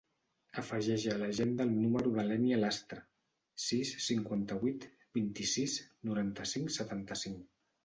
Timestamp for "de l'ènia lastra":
2.15-3.03